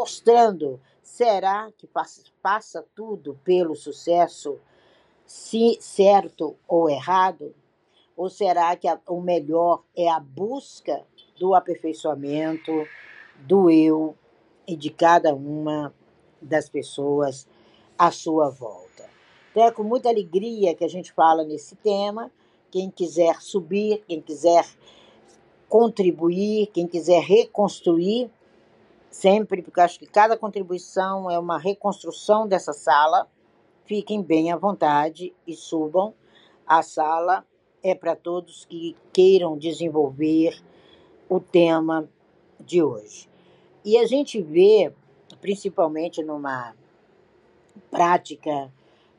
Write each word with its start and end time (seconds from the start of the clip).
mostrando, 0.00 0.80
será 1.02 1.70
que 1.76 1.86
passa, 2.42 2.86
tudo 2.96 3.38
pelo 3.44 3.76
sucesso, 3.76 4.58
se 5.26 5.76
certo 5.78 6.56
ou 6.66 6.88
errado? 6.88 7.54
Ou 8.16 8.30
será 8.30 8.74
que 8.76 8.88
a- 8.88 8.98
o 9.06 9.20
melhor 9.20 9.82
é 9.94 10.08
a 10.08 10.18
busca 10.18 11.06
do 11.38 11.54
aperfeiçoamento 11.54 12.72
do 13.46 13.70
eu 13.70 14.16
e 14.66 14.74
de 14.74 14.88
cada 14.88 15.34
uma 15.34 15.92
das 16.40 16.66
pessoas 16.70 17.46
à 17.98 18.10
sua 18.10 18.48
volta? 18.48 19.04
Então 19.50 19.64
é 19.64 19.70
com 19.70 19.82
muita 19.82 20.08
alegria 20.08 20.74
que 20.74 20.84
a 20.84 20.88
gente 20.88 21.12
fala 21.12 21.44
nesse 21.44 21.76
tema. 21.76 22.32
Quem 22.70 22.90
quiser 22.90 23.42
subir, 23.42 24.02
quem 24.08 24.22
quiser 24.22 24.64
contribuir, 25.68 26.68
quem 26.68 26.86
quiser 26.86 27.20
reconstruir, 27.22 28.30
sempre, 29.10 29.62
porque 29.62 29.80
acho 29.80 29.98
que 29.98 30.06
cada 30.06 30.36
contribuição 30.36 31.30
é 31.30 31.38
uma 31.38 31.58
reconstrução 31.58 32.46
dessa 32.46 32.72
sala. 32.72 33.28
Fiquem 33.84 34.22
bem 34.22 34.52
à 34.52 34.56
vontade 34.56 35.34
e 35.46 35.54
subam. 35.54 36.14
A 36.66 36.82
sala 36.82 37.44
é 37.82 37.94
para 37.94 38.14
todos 38.14 38.64
que 38.64 38.96
queiram 39.12 39.58
desenvolver 39.58 40.62
o 41.28 41.40
tema 41.40 42.08
de 42.58 42.82
hoje. 42.82 43.28
E 43.84 43.96
a 43.98 44.06
gente 44.06 44.40
vê, 44.40 44.92
principalmente 45.40 46.22
numa 46.22 46.74
prática, 47.90 48.70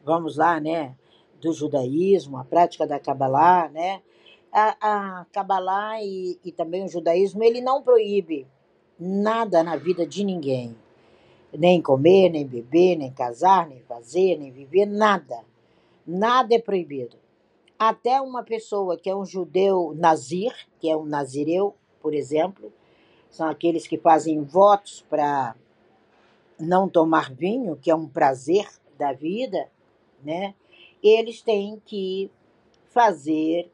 vamos 0.06 0.38
lá, 0.38 0.60
né, 0.60 0.96
do 1.42 1.52
judaísmo, 1.52 2.38
a 2.38 2.46
prática 2.46 2.86
da 2.86 3.00
Kabbalah, 3.00 3.70
né? 3.70 4.02
A, 4.54 5.22
a 5.22 5.26
Kabbalah 5.32 6.02
e, 6.04 6.38
e 6.44 6.52
também 6.52 6.86
o 6.86 6.90
judaísmo, 6.90 7.44
ele 7.44 7.62
não 7.62 7.82
proíbe 7.82 8.46
nada 9.02 9.64
na 9.64 9.76
vida 9.76 10.06
de 10.06 10.24
ninguém. 10.24 10.76
Nem 11.52 11.82
comer, 11.82 12.30
nem 12.30 12.46
beber, 12.46 12.96
nem 12.96 13.12
casar, 13.12 13.68
nem 13.68 13.80
fazer, 13.82 14.38
nem 14.38 14.52
viver, 14.52 14.86
nada. 14.86 15.44
Nada 16.06 16.54
é 16.54 16.60
proibido. 16.60 17.18
Até 17.80 18.22
uma 18.22 18.44
pessoa 18.44 18.96
que 18.96 19.10
é 19.10 19.16
um 19.16 19.26
judeu 19.26 19.92
nazir, 19.96 20.54
que 20.80 20.88
é 20.88 20.96
um 20.96 21.04
nazireu, 21.04 21.74
por 22.00 22.14
exemplo, 22.14 22.72
são 23.28 23.50
aqueles 23.50 23.88
que 23.88 23.98
fazem 23.98 24.44
votos 24.44 25.04
para 25.10 25.56
não 26.60 26.88
tomar 26.88 27.34
vinho, 27.34 27.76
que 27.76 27.90
é 27.90 27.96
um 27.96 28.08
prazer 28.08 28.68
da 29.00 29.14
vida, 29.14 29.68
né? 30.24 30.54
Eles 31.02 31.42
têm 31.42 31.82
que 31.84 32.30
fazer 32.92 33.72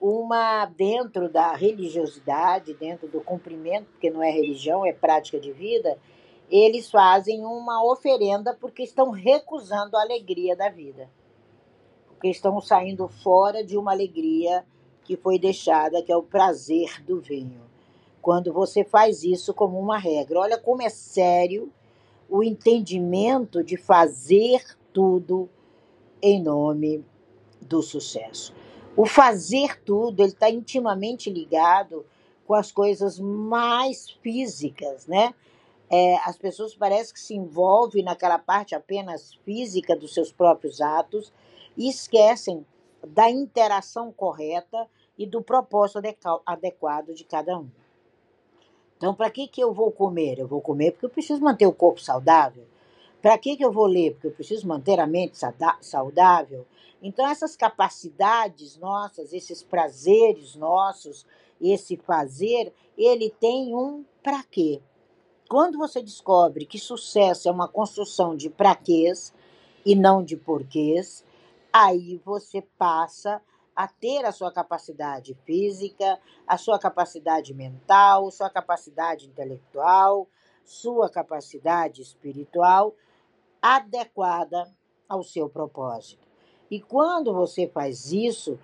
uma 0.00 0.66
dentro 0.66 1.28
da 1.28 1.54
religiosidade, 1.54 2.74
dentro 2.74 3.08
do 3.08 3.20
cumprimento, 3.20 3.86
porque 3.92 4.10
não 4.10 4.22
é 4.22 4.30
religião, 4.30 4.84
é 4.84 4.92
prática 4.92 5.40
de 5.40 5.52
vida, 5.52 5.98
eles 6.50 6.90
fazem 6.90 7.44
uma 7.44 7.84
oferenda 7.84 8.54
porque 8.54 8.82
estão 8.82 9.10
recusando 9.10 9.96
a 9.96 10.02
alegria 10.02 10.54
da 10.54 10.68
vida. 10.68 11.10
Porque 12.06 12.28
estão 12.28 12.60
saindo 12.60 13.08
fora 13.08 13.64
de 13.64 13.76
uma 13.76 13.92
alegria 13.92 14.64
que 15.04 15.16
foi 15.16 15.38
deixada, 15.38 16.02
que 16.02 16.12
é 16.12 16.16
o 16.16 16.22
prazer 16.22 17.02
do 17.04 17.20
vinho. 17.20 17.62
Quando 18.20 18.52
você 18.52 18.84
faz 18.84 19.22
isso 19.22 19.54
como 19.54 19.78
uma 19.78 19.98
regra. 19.98 20.40
Olha 20.40 20.58
como 20.58 20.82
é 20.82 20.88
sério 20.88 21.72
o 22.28 22.42
entendimento 22.42 23.62
de 23.62 23.76
fazer 23.76 24.64
tudo 24.92 25.48
em 26.20 26.42
nome 26.42 27.04
do 27.60 27.82
sucesso. 27.82 28.52
O 28.96 29.04
fazer 29.04 29.82
tudo, 29.82 30.22
ele 30.22 30.32
está 30.32 30.48
intimamente 30.48 31.28
ligado 31.28 32.06
com 32.46 32.54
as 32.54 32.72
coisas 32.72 33.18
mais 33.20 34.08
físicas, 34.22 35.06
né? 35.06 35.34
É, 35.90 36.16
as 36.24 36.36
pessoas 36.36 36.74
parecem 36.74 37.12
que 37.12 37.20
se 37.20 37.34
envolvem 37.34 38.02
naquela 38.02 38.38
parte 38.38 38.74
apenas 38.74 39.34
física 39.44 39.94
dos 39.94 40.14
seus 40.14 40.32
próprios 40.32 40.80
atos 40.80 41.32
e 41.76 41.88
esquecem 41.88 42.66
da 43.06 43.30
interação 43.30 44.10
correta 44.10 44.88
e 45.18 45.26
do 45.26 45.42
propósito 45.42 45.98
adequa- 45.98 46.40
adequado 46.44 47.14
de 47.14 47.24
cada 47.24 47.58
um. 47.58 47.68
Então, 48.96 49.14
para 49.14 49.30
que, 49.30 49.46
que 49.46 49.62
eu 49.62 49.74
vou 49.74 49.92
comer? 49.92 50.38
Eu 50.38 50.48
vou 50.48 50.60
comer 50.60 50.92
porque 50.92 51.06
eu 51.06 51.10
preciso 51.10 51.40
manter 51.42 51.66
o 51.66 51.72
corpo 51.72 52.00
saudável. 52.00 52.64
Para 53.20 53.36
que, 53.36 53.56
que 53.56 53.64
eu 53.64 53.70
vou 53.70 53.86
ler? 53.86 54.12
Porque 54.12 54.28
eu 54.28 54.32
preciso 54.32 54.66
manter 54.66 54.98
a 54.98 55.06
mente 55.06 55.38
saudável. 55.80 56.66
Então, 57.02 57.26
essas 57.28 57.56
capacidades 57.56 58.76
nossas, 58.76 59.32
esses 59.32 59.62
prazeres 59.62 60.54
nossos, 60.54 61.26
esse 61.60 61.96
fazer, 61.96 62.72
ele 62.96 63.30
tem 63.30 63.74
um 63.74 64.04
para 64.22 64.42
quê? 64.42 64.82
Quando 65.48 65.78
você 65.78 66.02
descobre 66.02 66.66
que 66.66 66.78
sucesso 66.78 67.48
é 67.48 67.52
uma 67.52 67.68
construção 67.68 68.36
de 68.36 68.50
praquês 68.50 69.32
e 69.84 69.94
não 69.94 70.24
de 70.24 70.36
porquês, 70.36 71.24
aí 71.72 72.20
você 72.24 72.62
passa 72.76 73.40
a 73.74 73.86
ter 73.86 74.24
a 74.24 74.32
sua 74.32 74.50
capacidade 74.50 75.34
física, 75.44 76.18
a 76.46 76.56
sua 76.56 76.78
capacidade 76.78 77.52
mental, 77.54 78.30
sua 78.30 78.50
capacidade 78.50 79.26
intelectual, 79.26 80.26
sua 80.64 81.08
capacidade 81.08 82.02
espiritual 82.02 82.94
adequada 83.62 84.74
ao 85.08 85.22
seu 85.22 85.48
propósito. 85.48 86.25
E 86.70 86.80
quando 86.80 87.32
você 87.32 87.66
faz 87.68 88.12
isso, 88.12 88.58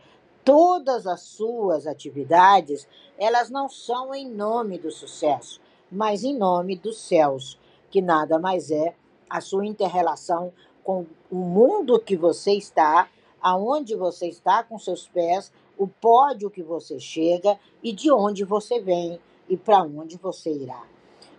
todas 0.45 1.07
as 1.07 1.21
suas 1.21 1.87
atividades, 1.87 2.89
elas 3.17 3.51
não 3.51 3.69
são 3.69 4.15
em 4.15 4.29
nome 4.29 4.79
do 4.79 4.91
sucesso, 4.91 5.61
mas 5.91 6.25
em 6.25 6.37
nome 6.37 6.77
dos 6.77 6.99
céus, 6.99 7.59
que 7.91 8.01
nada 8.01 8.39
mais 8.39 8.71
é 8.71 8.95
a 9.29 9.41
sua 9.41 9.65
interrelação 9.65 10.53
com 10.83 11.07
o 11.31 11.37
mundo 11.37 12.01
que 12.01 12.17
você 12.17 12.53
está, 12.53 13.09
aonde 13.41 13.95
você 13.95 14.29
está 14.29 14.63
com 14.63 14.79
seus 14.79 15.07
pés, 15.07 15.53
o 15.79 15.87
pódio 15.87 16.51
que 16.51 16.63
você 16.63 16.99
chega 16.99 17.59
e 17.83 17.93
de 17.93 18.11
onde 18.11 18.45
você 18.45 18.81
vem 18.81 19.19
e 19.49 19.57
para 19.57 19.83
onde 19.83 20.17
você 20.17 20.53
irá. 20.53 20.85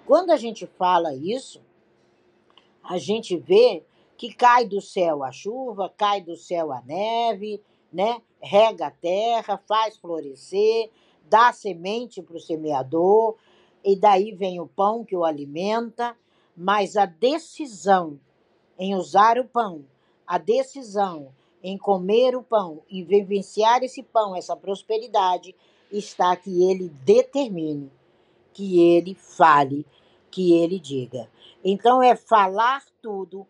Quando 0.05 0.31
a 0.31 0.37
gente 0.37 0.65
fala 0.65 1.13
isso, 1.13 1.61
a 2.83 2.97
gente 2.97 3.37
vê 3.37 3.83
que 4.23 4.33
cai 4.33 4.63
do 4.63 4.79
céu 4.79 5.21
a 5.21 5.33
chuva, 5.33 5.93
cai 5.97 6.21
do 6.21 6.37
céu 6.37 6.71
a 6.71 6.81
neve, 6.81 7.61
né? 7.91 8.21
Rega 8.41 8.87
a 8.87 8.89
terra, 8.89 9.61
faz 9.67 9.97
florescer, 9.97 10.89
dá 11.25 11.51
semente 11.51 12.21
para 12.21 12.37
o 12.37 12.39
semeador, 12.39 13.35
e 13.83 13.97
daí 13.97 14.31
vem 14.31 14.61
o 14.61 14.65
pão 14.65 15.03
que 15.03 15.13
o 15.13 15.25
alimenta, 15.25 16.15
mas 16.55 16.95
a 16.95 17.05
decisão 17.05 18.17
em 18.79 18.95
usar 18.95 19.37
o 19.37 19.43
pão, 19.43 19.83
a 20.25 20.37
decisão 20.37 21.33
em 21.61 21.77
comer 21.77 22.33
o 22.33 22.41
pão 22.41 22.81
e 22.89 23.03
vivenciar 23.03 23.83
esse 23.83 24.01
pão, 24.01 24.33
essa 24.33 24.55
prosperidade, 24.55 25.53
está 25.91 26.33
que 26.37 26.63
ele 26.63 26.87
determine, 27.03 27.91
que 28.53 28.79
ele 28.79 29.15
fale, 29.15 29.85
que 30.31 30.53
ele 30.53 30.79
diga. 30.79 31.29
Então 31.61 32.01
é 32.01 32.15
falar 32.15 32.85
tudo 33.01 33.45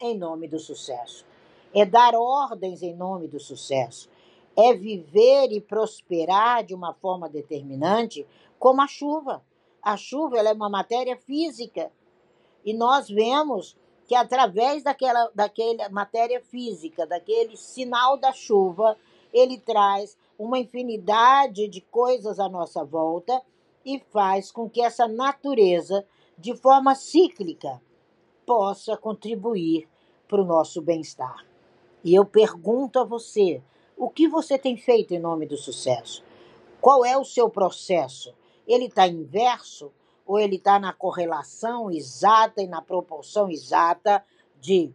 em 0.00 0.16
nome 0.16 0.48
do 0.48 0.58
sucesso. 0.58 1.26
É 1.74 1.84
dar 1.84 2.14
ordens 2.14 2.82
em 2.82 2.94
nome 2.94 3.28
do 3.28 3.38
sucesso. 3.38 4.08
É 4.56 4.74
viver 4.74 5.52
e 5.52 5.60
prosperar 5.60 6.64
de 6.64 6.74
uma 6.74 6.94
forma 6.94 7.28
determinante, 7.28 8.26
como 8.58 8.80
a 8.82 8.86
chuva. 8.86 9.44
A 9.82 9.96
chuva 9.96 10.38
é 10.38 10.52
uma 10.52 10.68
matéria 10.68 11.16
física. 11.16 11.92
E 12.64 12.74
nós 12.74 13.08
vemos 13.08 13.76
que 14.06 14.14
através 14.14 14.82
daquela, 14.82 15.30
daquela 15.34 15.88
matéria 15.90 16.40
física, 16.40 17.06
daquele 17.06 17.56
sinal 17.56 18.16
da 18.16 18.32
chuva, 18.32 18.96
ele 19.32 19.58
traz 19.58 20.16
uma 20.38 20.58
infinidade 20.58 21.68
de 21.68 21.80
coisas 21.82 22.40
à 22.40 22.48
nossa 22.48 22.82
volta 22.84 23.40
e 23.84 23.98
faz 24.10 24.50
com 24.50 24.68
que 24.68 24.80
essa 24.80 25.06
natureza, 25.06 26.06
de 26.38 26.56
forma 26.56 26.94
cíclica, 26.94 27.82
possa 28.46 28.96
contribuir 28.96 29.86
para 30.28 30.42
o 30.42 30.44
nosso 30.44 30.82
bem-estar. 30.82 31.44
E 32.04 32.14
eu 32.14 32.24
pergunto 32.24 32.98
a 32.98 33.04
você: 33.04 33.62
o 33.96 34.08
que 34.08 34.28
você 34.28 34.58
tem 34.58 34.76
feito 34.76 35.14
em 35.14 35.18
nome 35.18 35.46
do 35.46 35.56
sucesso? 35.56 36.22
Qual 36.80 37.04
é 37.04 37.16
o 37.16 37.24
seu 37.24 37.48
processo? 37.50 38.34
Ele 38.66 38.84
está 38.84 39.08
inverso 39.08 39.90
ou 40.26 40.38
ele 40.38 40.56
está 40.56 40.78
na 40.78 40.92
correlação 40.92 41.90
exata 41.90 42.62
e 42.62 42.66
na 42.66 42.82
proporção 42.82 43.50
exata 43.50 44.24
de 44.60 44.92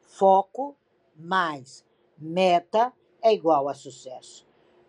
foco 0.00 0.74
mais 1.14 1.84
meta 2.16 2.92
é 3.20 3.32
igual 3.32 3.68
a 3.68 3.74
sucesso? 3.74 4.46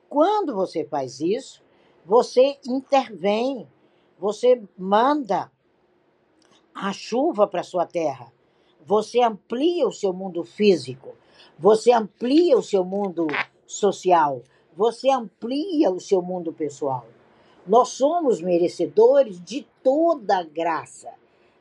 Quando 0.08 0.56
você 0.56 0.86
faz 0.86 1.20
isso, 1.20 1.62
você 2.06 2.58
intervém, 2.66 3.68
você 4.18 4.64
manda 4.78 5.52
a 6.74 6.94
chuva 6.94 7.48
para 7.48 7.64
sua 7.64 7.86
terra, 7.86 8.32
você 8.88 9.20
amplia 9.22 9.86
o 9.86 9.92
seu 9.92 10.14
mundo 10.14 10.46
físico, 10.46 11.14
você 11.60 11.92
amplia 11.92 12.58
o 12.58 12.64
seu 12.64 12.86
mundo 12.86 13.28
social, 13.66 14.42
você 14.78 15.10
amplia 15.10 15.92
o 15.92 16.00
seu 16.00 16.22
mundo 16.22 16.54
pessoal. 16.54 17.06
Nós 17.68 17.90
somos 17.90 18.40
merecedores 18.40 19.44
de 19.44 19.68
toda 19.84 20.38
a 20.38 20.44
graça, 20.44 21.14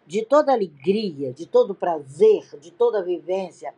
de 0.06 0.24
toda 0.24 0.52
alegria, 0.52 1.32
de 1.32 1.46
todo 1.46 1.74
prazer, 1.74 2.48
de 2.60 2.70
toda 2.70 3.02
vivência. 3.02 3.74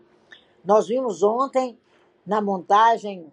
Nós 0.63 0.87
vimos 0.87 1.23
ontem, 1.23 1.79
na 2.27 2.43
montagem 2.43 3.33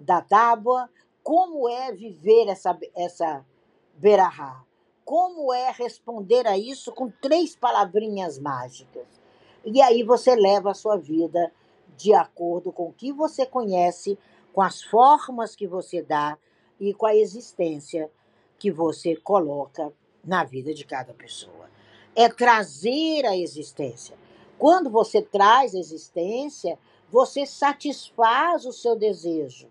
da 0.00 0.22
tábua, 0.22 0.88
como 1.22 1.68
é 1.68 1.92
viver 1.92 2.48
essa, 2.48 2.78
essa 2.96 3.44
berahá. 3.92 4.64
Como 5.04 5.52
é 5.52 5.70
responder 5.70 6.46
a 6.46 6.56
isso 6.56 6.90
com 6.92 7.10
três 7.10 7.54
palavrinhas 7.54 8.38
mágicas. 8.38 9.19
E 9.64 9.82
aí 9.82 10.02
você 10.02 10.34
leva 10.34 10.70
a 10.70 10.74
sua 10.74 10.96
vida 10.96 11.52
de 11.96 12.14
acordo 12.14 12.72
com 12.72 12.88
o 12.88 12.92
que 12.92 13.12
você 13.12 13.44
conhece, 13.44 14.18
com 14.52 14.62
as 14.62 14.82
formas 14.82 15.54
que 15.54 15.66
você 15.66 16.02
dá 16.02 16.38
e 16.78 16.94
com 16.94 17.06
a 17.06 17.14
existência 17.14 18.10
que 18.58 18.70
você 18.70 19.16
coloca 19.16 19.92
na 20.24 20.44
vida 20.44 20.72
de 20.72 20.84
cada 20.84 21.12
pessoa. 21.12 21.68
É 22.14 22.28
trazer 22.28 23.26
a 23.26 23.36
existência. 23.36 24.16
Quando 24.58 24.90
você 24.90 25.22
traz 25.22 25.74
a 25.74 25.78
existência, 25.78 26.78
você 27.10 27.44
satisfaz 27.44 28.64
o 28.64 28.72
seu 28.72 28.96
desejo. 28.96 29.68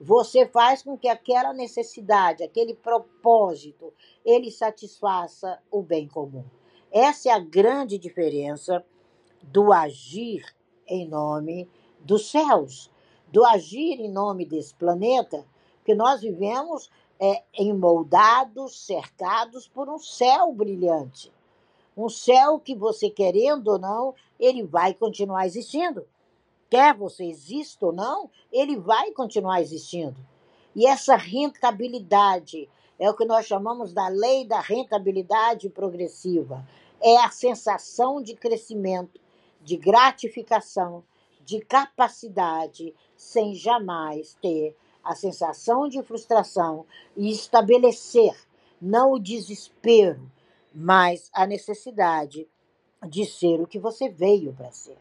Você 0.00 0.46
faz 0.46 0.82
com 0.82 0.96
que 0.96 1.08
aquela 1.08 1.52
necessidade, 1.52 2.42
aquele 2.42 2.74
propósito, 2.74 3.92
ele 4.24 4.50
satisfaça 4.50 5.60
o 5.70 5.80
bem 5.80 6.08
comum. 6.08 6.44
Essa 6.90 7.28
é 7.30 7.32
a 7.32 7.38
grande 7.38 7.98
diferença 7.98 8.84
do 9.42 9.72
agir 9.72 10.44
em 10.86 11.08
nome 11.08 11.68
dos 12.00 12.30
céus, 12.30 12.90
do 13.28 13.44
agir 13.44 14.00
em 14.00 14.10
nome 14.10 14.44
desse 14.44 14.74
planeta, 14.74 15.44
que 15.84 15.94
nós 15.94 16.20
vivemos 16.20 16.90
é, 17.18 17.42
emoldados, 17.56 18.84
cercados 18.84 19.68
por 19.68 19.88
um 19.88 19.98
céu 19.98 20.52
brilhante. 20.52 21.32
Um 21.96 22.08
céu 22.08 22.58
que 22.58 22.74
você 22.74 23.10
querendo 23.10 23.68
ou 23.68 23.78
não, 23.78 24.14
ele 24.40 24.62
vai 24.62 24.94
continuar 24.94 25.46
existindo. 25.46 26.06
Quer 26.70 26.94
você 26.94 27.24
exista 27.24 27.86
ou 27.86 27.92
não, 27.92 28.30
ele 28.50 28.76
vai 28.76 29.12
continuar 29.12 29.60
existindo. 29.60 30.16
E 30.74 30.86
essa 30.86 31.16
rentabilidade 31.16 32.68
é 32.98 33.10
o 33.10 33.14
que 33.14 33.24
nós 33.24 33.46
chamamos 33.46 33.92
da 33.92 34.08
lei 34.08 34.46
da 34.46 34.60
rentabilidade 34.60 35.68
progressiva. 35.68 36.66
É 37.00 37.18
a 37.18 37.30
sensação 37.30 38.22
de 38.22 38.34
crescimento, 38.34 39.20
de 39.62 39.76
gratificação, 39.76 41.04
de 41.44 41.60
capacidade, 41.60 42.94
sem 43.16 43.54
jamais 43.54 44.36
ter 44.40 44.76
a 45.02 45.14
sensação 45.14 45.88
de 45.88 46.02
frustração 46.02 46.86
e 47.16 47.30
estabelecer 47.30 48.34
não 48.80 49.12
o 49.12 49.18
desespero, 49.18 50.30
mas 50.74 51.30
a 51.32 51.46
necessidade 51.46 52.48
de 53.06 53.24
ser 53.24 53.60
o 53.60 53.66
que 53.66 53.78
você 53.78 54.08
veio 54.08 54.52
para 54.52 54.70
ser. 54.70 54.98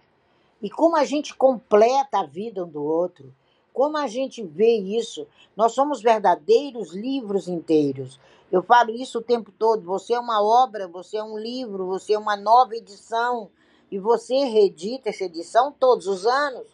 E 0.61 0.69
como 0.69 0.95
a 0.95 1.03
gente 1.03 1.35
completa 1.35 2.19
a 2.19 2.25
vida 2.25 2.63
um 2.63 2.69
do 2.69 2.83
outro, 2.83 3.33
como 3.73 3.97
a 3.97 4.07
gente 4.07 4.43
vê 4.43 4.75
isso, 4.75 5.27
nós 5.55 5.73
somos 5.73 6.01
verdadeiros 6.01 6.93
livros 6.93 7.47
inteiros. 7.47 8.19
Eu 8.51 8.61
falo 8.61 8.91
isso 8.91 9.19
o 9.19 9.23
tempo 9.23 9.51
todo. 9.51 9.83
Você 9.83 10.13
é 10.13 10.19
uma 10.19 10.43
obra, 10.43 10.87
você 10.87 11.17
é 11.17 11.23
um 11.23 11.37
livro, 11.37 11.87
você 11.87 12.13
é 12.13 12.19
uma 12.19 12.35
nova 12.35 12.75
edição. 12.75 13.49
E 13.91 13.99
você 13.99 14.45
reedita 14.45 15.09
essa 15.09 15.25
edição 15.25 15.71
todos 15.71 16.07
os 16.07 16.25
anos. 16.25 16.65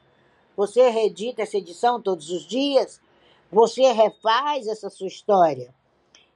Você 0.56 0.90
reedita 0.90 1.42
essa 1.42 1.58
edição 1.58 2.00
todos 2.00 2.30
os 2.30 2.46
dias. 2.46 3.02
Você 3.52 3.92
refaz 3.92 4.68
essa 4.68 4.90
sua 4.90 5.08
história. 5.08 5.74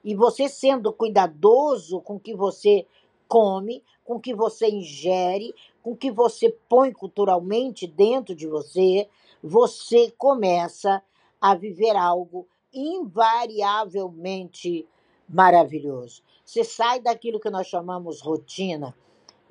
E 0.03 0.15
você 0.15 0.49
sendo 0.49 0.91
cuidadoso 0.91 2.01
com 2.01 2.15
o 2.15 2.19
que 2.19 2.35
você 2.35 2.87
come, 3.27 3.83
com 4.03 4.15
o 4.15 4.19
que 4.19 4.33
você 4.33 4.67
ingere, 4.67 5.53
com 5.83 5.91
o 5.91 5.95
que 5.95 6.11
você 6.11 6.49
põe 6.67 6.91
culturalmente 6.91 7.85
dentro 7.85 8.33
de 8.35 8.47
você, 8.47 9.07
você 9.43 10.11
começa 10.17 11.03
a 11.39 11.53
viver 11.55 11.95
algo 11.95 12.47
invariavelmente 12.73 14.87
maravilhoso. 15.29 16.23
Você 16.43 16.63
sai 16.63 16.99
daquilo 16.99 17.39
que 17.39 17.49
nós 17.49 17.67
chamamos 17.67 18.21
rotina, 18.21 18.95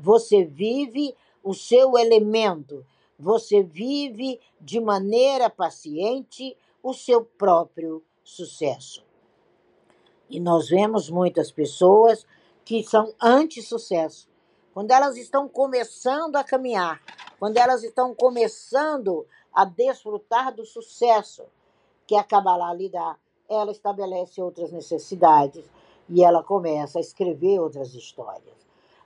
você 0.00 0.44
vive 0.44 1.14
o 1.44 1.54
seu 1.54 1.98
elemento, 1.98 2.84
você 3.18 3.62
vive 3.62 4.40
de 4.60 4.80
maneira 4.80 5.50
paciente 5.50 6.56
o 6.82 6.94
seu 6.94 7.22
próprio 7.22 8.02
sucesso. 8.24 9.04
E 10.28 10.40
nós 10.40 10.68
vemos 10.68 11.10
muitas 11.10 11.50
pessoas 11.50 12.26
que 12.64 12.82
são 12.82 13.12
anti-sucesso. 13.20 14.28
Quando 14.72 14.92
elas 14.92 15.16
estão 15.16 15.48
começando 15.48 16.36
a 16.36 16.44
caminhar, 16.44 17.02
quando 17.38 17.58
elas 17.58 17.82
estão 17.82 18.14
começando 18.14 19.26
a 19.52 19.64
desfrutar 19.64 20.54
do 20.54 20.64
sucesso 20.64 21.42
que 22.06 22.14
a 22.14 22.22
Kabbalah 22.22 22.72
lhe 22.72 22.88
dá, 22.88 23.16
ela 23.48 23.72
estabelece 23.72 24.40
outras 24.40 24.70
necessidades 24.70 25.64
e 26.08 26.22
ela 26.22 26.42
começa 26.42 26.98
a 26.98 27.00
escrever 27.00 27.58
outras 27.58 27.94
histórias. 27.94 28.59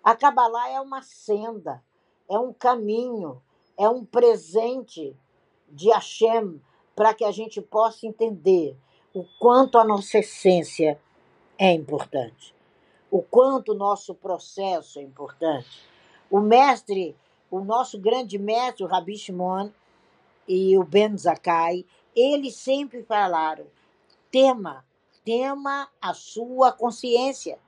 A 0.04 0.14
Kabbalah 0.14 0.68
é 0.68 0.78
uma 0.78 1.00
senda, 1.00 1.82
é 2.28 2.38
um 2.38 2.52
caminho, 2.52 3.40
é 3.78 3.88
um 3.88 4.04
presente 4.04 5.16
de 5.66 5.88
Hashem 5.88 6.60
para 6.94 7.14
que 7.14 7.24
a 7.24 7.30
gente 7.30 7.62
possa 7.62 8.06
entender 8.06 8.76
o 9.14 9.24
quanto 9.38 9.78
a 9.78 9.84
nossa 9.84 10.18
essência 10.18 11.00
é 11.56 11.72
importante, 11.72 12.54
o 13.10 13.22
quanto 13.22 13.72
o 13.72 13.74
nosso 13.74 14.14
processo 14.14 14.98
é 14.98 15.02
importante. 15.02 15.88
O 16.30 16.38
mestre, 16.38 17.16
o 17.50 17.60
nosso 17.60 17.98
grande 17.98 18.38
mestre, 18.38 18.84
o 18.84 18.88
Rabi 18.88 19.16
Shimon 19.16 19.70
e 20.46 20.76
o 20.76 20.84
Ben 20.84 21.16
Zakai, 21.16 21.86
eles 22.14 22.56
sempre 22.56 23.02
falaram: 23.04 23.66
tema, 24.30 24.84
tema 25.24 25.88
a 25.98 26.12
sua 26.12 26.72
consciência. 26.72 27.58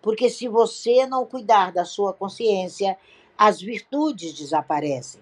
Porque 0.00 0.30
se 0.30 0.48
você 0.48 1.06
não 1.06 1.26
cuidar 1.26 1.72
da 1.72 1.84
sua 1.84 2.12
consciência, 2.12 2.96
as 3.36 3.60
virtudes 3.60 4.32
desaparecem. 4.34 5.20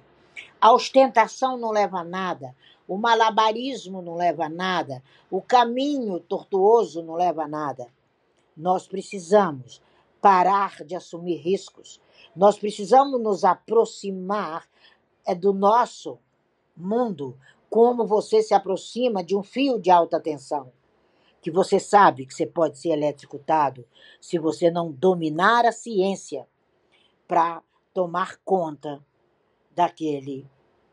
A 0.61 0.73
ostentação 0.73 1.57
não 1.57 1.71
leva 1.71 2.01
a 2.01 2.05
nada, 2.05 2.55
o 2.89 2.97
malabarismo 2.97 4.01
não 4.01 4.15
leva 4.15 4.47
a 4.47 4.49
nada, 4.49 5.03
o 5.31 5.41
caminho 5.43 6.21
tortuoso 6.21 7.03
não 7.03 7.15
leva 7.15 7.45
a 7.45 7.49
nada. 7.49 7.89
Nós 8.57 8.87
precisamos 8.87 9.83
parar 10.21 10.83
de 10.85 10.95
assumir 10.95 11.37
riscos. 11.37 12.01
Nós 12.35 12.59
precisamos 12.59 13.21
nos 13.21 13.45
aproximar 13.45 14.67
é, 15.27 15.35
do 15.35 15.53
nosso 15.53 16.19
mundo 16.77 17.39
como 17.69 18.07
você 18.07 18.43
se 18.43 18.55
aproxima 18.55 19.23
de 19.23 19.37
um 19.37 19.43
fio 19.43 19.79
de 19.79 19.91
alta 19.91 20.21
tensão. 20.21 20.73
Que 21.47 21.51
você 21.53 21.79
sabe 21.79 22.27
que 22.27 22.35
você 22.35 22.45
pode 22.45 22.77
ser 22.77 22.89
eletrocutado 22.89 23.87
se 24.21 24.37
você 24.37 24.69
não 24.69 24.91
dominar 24.91 25.65
a 25.65 25.71
ciência 25.71 26.45
para 27.29 27.63
tomar 27.95 28.39
conta 28.39 29.01
daquele 29.71 30.45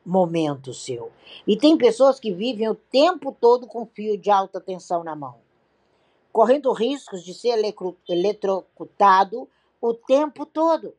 momento 0.06 0.72
seu. 0.72 1.12
E 1.48 1.58
tem 1.58 1.76
pessoas 1.76 2.20
que 2.20 2.32
vivem 2.32 2.70
o 2.70 2.76
tempo 2.76 3.32
todo 3.32 3.66
com 3.66 3.88
fio 3.88 4.16
de 4.16 4.30
alta 4.30 4.62
tensão 4.62 5.04
na 5.04 5.16
mão, 5.16 5.40
correndo 6.32 6.72
riscos 6.72 7.24
de 7.24 7.34
ser 7.34 7.58
eletrocutado 8.08 9.50
o 9.82 9.92
tempo 9.96 10.46
todo. 10.46 10.96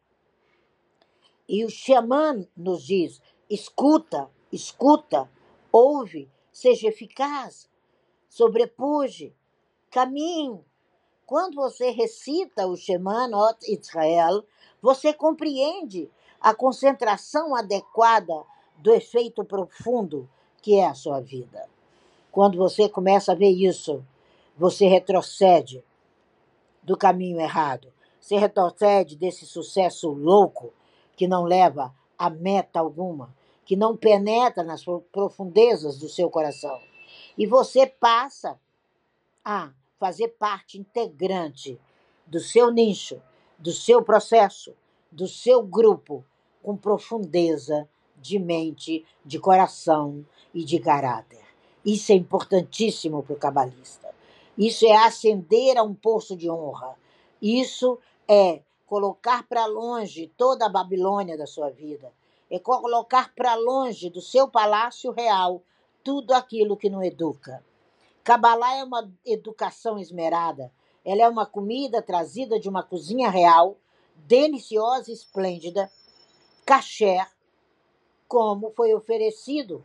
E 1.48 1.64
o 1.64 1.70
xamã 1.70 2.44
nos 2.56 2.82
diz: 2.82 3.22
escuta, 3.48 4.28
escuta, 4.50 5.30
ouve, 5.70 6.28
seja 6.52 6.88
eficaz, 6.88 7.70
sobrepuje, 8.28 9.32
caminhe. 9.94 10.60
Quando 11.24 11.54
você 11.54 11.90
recita 11.90 12.66
o 12.66 12.76
Shema 12.76 13.28
Not 13.28 13.72
Israel, 13.72 14.44
você 14.82 15.12
compreende 15.12 16.10
a 16.40 16.52
concentração 16.52 17.54
adequada 17.54 18.42
do 18.76 18.92
efeito 18.92 19.44
profundo 19.44 20.28
que 20.60 20.74
é 20.74 20.84
a 20.84 20.94
sua 20.94 21.20
vida. 21.20 21.68
Quando 22.32 22.58
você 22.58 22.88
começa 22.88 23.30
a 23.30 23.34
ver 23.36 23.50
isso, 23.50 24.04
você 24.58 24.88
retrocede 24.88 25.84
do 26.82 26.96
caminho 26.96 27.40
errado. 27.40 27.92
Você 28.20 28.36
retrocede 28.36 29.14
desse 29.14 29.46
sucesso 29.46 30.10
louco 30.10 30.72
que 31.16 31.28
não 31.28 31.44
leva 31.44 31.94
a 32.18 32.28
meta 32.28 32.80
alguma, 32.80 33.32
que 33.64 33.76
não 33.76 33.96
penetra 33.96 34.64
nas 34.64 34.84
profundezas 35.12 35.98
do 35.98 36.08
seu 36.08 36.28
coração. 36.28 36.80
E 37.38 37.46
você 37.46 37.86
passa 37.86 38.58
a 39.44 39.70
fazer 39.98 40.28
parte 40.28 40.78
integrante 40.78 41.80
do 42.26 42.40
seu 42.40 42.70
nicho, 42.70 43.20
do 43.58 43.72
seu 43.72 44.02
processo, 44.02 44.74
do 45.10 45.26
seu 45.28 45.62
grupo, 45.62 46.24
com 46.62 46.76
profundeza 46.76 47.88
de 48.16 48.38
mente, 48.38 49.04
de 49.24 49.38
coração 49.38 50.24
e 50.52 50.64
de 50.64 50.78
caráter. 50.78 51.44
Isso 51.84 52.12
é 52.12 52.14
importantíssimo 52.14 53.22
para 53.22 53.34
o 53.34 53.38
cabalista. 53.38 54.12
Isso 54.56 54.86
é 54.86 54.96
ascender 54.96 55.76
a 55.76 55.82
um 55.82 55.94
poço 55.94 56.34
de 56.36 56.48
honra. 56.48 56.96
Isso 57.42 57.98
é 58.26 58.62
colocar 58.86 59.46
para 59.46 59.66
longe 59.66 60.32
toda 60.36 60.66
a 60.66 60.68
Babilônia 60.68 61.36
da 61.36 61.46
sua 61.46 61.70
vida, 61.70 62.12
é 62.50 62.58
colocar 62.58 63.34
para 63.34 63.54
longe 63.54 64.08
do 64.08 64.20
seu 64.20 64.48
palácio 64.48 65.10
real 65.10 65.62
tudo 66.02 66.32
aquilo 66.32 66.76
que 66.76 66.88
não 66.88 67.02
educa. 67.02 67.64
Cabalá 68.24 68.74
é 68.74 68.82
uma 68.82 69.12
educação 69.26 69.98
esmerada. 69.98 70.72
Ela 71.04 71.24
é 71.24 71.28
uma 71.28 71.44
comida 71.44 72.00
trazida 72.00 72.58
de 72.58 72.70
uma 72.70 72.82
cozinha 72.82 73.28
real, 73.28 73.76
deliciosa 74.16 75.10
e 75.10 75.14
esplêndida, 75.14 75.92
kasher, 76.64 77.30
como 78.26 78.70
foi 78.70 78.94
oferecido 78.94 79.84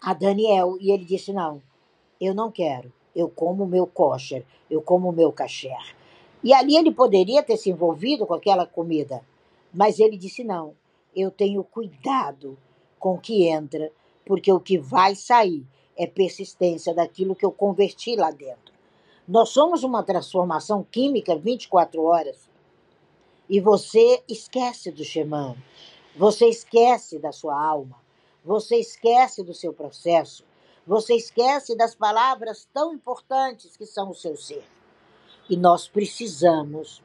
a 0.00 0.12
Daniel. 0.12 0.76
E 0.80 0.90
ele 0.90 1.04
disse: 1.04 1.32
Não, 1.32 1.62
eu 2.20 2.34
não 2.34 2.50
quero. 2.50 2.92
Eu 3.14 3.30
como 3.30 3.62
o 3.62 3.68
meu 3.68 3.86
kosher, 3.86 4.44
eu 4.68 4.82
como 4.82 5.08
o 5.08 5.12
meu 5.12 5.32
kasher. 5.32 5.94
E 6.42 6.52
ali 6.52 6.76
ele 6.76 6.90
poderia 6.90 7.40
ter 7.40 7.56
se 7.56 7.70
envolvido 7.70 8.26
com 8.26 8.34
aquela 8.34 8.66
comida, 8.66 9.24
mas 9.72 10.00
ele 10.00 10.16
disse: 10.16 10.42
Não, 10.42 10.74
eu 11.14 11.30
tenho 11.30 11.62
cuidado 11.62 12.58
com 12.98 13.14
o 13.14 13.20
que 13.20 13.46
entra, 13.46 13.92
porque 14.24 14.52
o 14.52 14.58
que 14.58 14.76
vai 14.76 15.14
sair 15.14 15.64
é 15.96 16.06
persistência 16.06 16.94
daquilo 16.94 17.34
que 17.34 17.44
eu 17.44 17.52
converti 17.52 18.16
lá 18.16 18.30
dentro. 18.30 18.74
Nós 19.26 19.48
somos 19.48 19.82
uma 19.82 20.02
transformação 20.02 20.84
química 20.84 21.36
24 21.36 22.02
horas. 22.02 22.48
E 23.48 23.60
você 23.60 24.22
esquece 24.28 24.90
do 24.90 25.04
Shemã, 25.04 25.56
você 26.16 26.46
esquece 26.46 27.18
da 27.18 27.32
sua 27.32 27.60
alma, 27.60 27.96
você 28.44 28.76
esquece 28.76 29.42
do 29.42 29.54
seu 29.54 29.72
processo, 29.72 30.44
você 30.86 31.14
esquece 31.14 31.76
das 31.76 31.94
palavras 31.94 32.68
tão 32.72 32.94
importantes 32.94 33.76
que 33.76 33.86
são 33.86 34.10
o 34.10 34.14
seu 34.14 34.36
ser. 34.36 34.64
E 35.48 35.56
nós 35.56 35.88
precisamos 35.88 37.02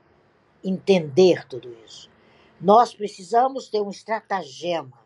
entender 0.64 1.48
tudo 1.48 1.76
isso. 1.86 2.10
Nós 2.60 2.94
precisamos 2.94 3.70
ter 3.70 3.82
um 3.82 3.90
estratagema. 3.90 5.00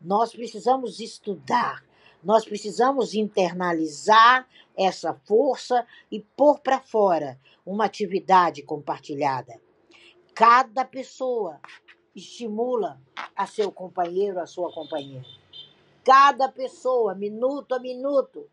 Nós 0.00 0.32
precisamos 0.32 1.00
estudar. 1.00 1.84
Nós 2.24 2.44
precisamos 2.44 3.14
internalizar 3.14 4.48
essa 4.76 5.14
força 5.24 5.86
e 6.10 6.20
pôr 6.20 6.58
para 6.60 6.80
fora 6.80 7.38
uma 7.64 7.84
atividade 7.84 8.62
compartilhada. 8.62 9.60
Cada 10.34 10.84
pessoa 10.84 11.60
estimula 12.14 13.00
a 13.36 13.46
seu 13.46 13.70
companheiro, 13.70 14.40
a 14.40 14.46
sua 14.46 14.72
companheira. 14.72 15.24
Cada 16.02 16.48
pessoa, 16.48 17.14
minuto 17.14 17.74
a 17.74 17.78
minuto, 17.78 18.48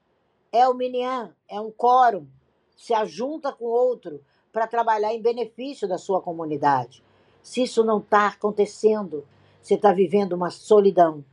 é 0.51 0.67
o 0.67 0.73
minian, 0.73 1.33
é 1.47 1.59
um 1.59 1.71
quórum, 1.71 2.27
se 2.75 2.93
ajunta 2.93 3.51
com 3.51 3.65
outro 3.65 4.23
para 4.51 4.67
trabalhar 4.67 5.13
em 5.13 5.21
benefício 5.21 5.87
da 5.87 5.97
sua 5.97 6.21
comunidade. 6.21 7.03
Se 7.41 7.63
isso 7.63 7.83
não 7.83 7.99
está 7.99 8.27
acontecendo, 8.27 9.25
você 9.61 9.75
está 9.75 9.93
vivendo 9.93 10.33
uma 10.33 10.49
solidão, 10.49 11.23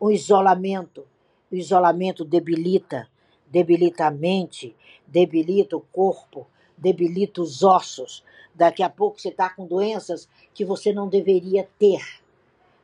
um 0.00 0.10
isolamento. 0.10 1.06
O 1.50 1.54
isolamento 1.54 2.24
debilita, 2.24 3.08
debilita 3.46 4.06
a 4.06 4.10
mente, 4.10 4.76
debilita 5.06 5.76
o 5.76 5.80
corpo, 5.80 6.46
debilita 6.76 7.40
os 7.40 7.62
ossos. 7.62 8.22
Daqui 8.54 8.82
a 8.82 8.90
pouco 8.90 9.20
você 9.20 9.28
está 9.28 9.48
com 9.48 9.66
doenças 9.66 10.28
que 10.52 10.64
você 10.64 10.92
não 10.92 11.08
deveria 11.08 11.68
ter. 11.78 12.02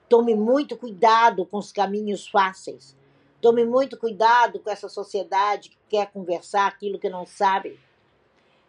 Tome 0.08 0.34
muito 0.34 0.76
cuidado 0.76 1.44
com 1.44 1.58
os 1.58 1.72
caminhos 1.72 2.26
fáceis. 2.26 2.96
Tome 3.40 3.64
muito 3.64 3.98
cuidado 3.98 4.58
com 4.58 4.70
essa 4.70 4.88
sociedade 4.88 5.70
que 5.70 5.76
quer 5.90 6.10
conversar 6.10 6.66
aquilo 6.66 6.98
que 6.98 7.10
não 7.10 7.26
sabe. 7.26 7.78